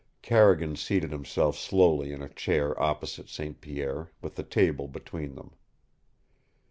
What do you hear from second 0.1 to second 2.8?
Carrigan seated himself slowly in a chair